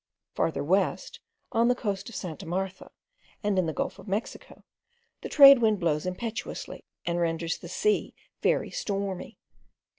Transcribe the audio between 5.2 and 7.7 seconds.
the trade wind blows impetuously, and renders the